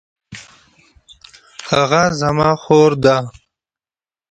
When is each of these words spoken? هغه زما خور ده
هغه 1.69 2.03
زما 2.19 2.49
خور 2.63 2.91
ده 3.03 3.17